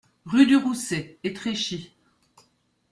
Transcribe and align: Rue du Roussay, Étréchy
Rue 0.25 0.47
du 0.47 0.55
Roussay, 0.55 1.19
Étréchy 1.23 1.93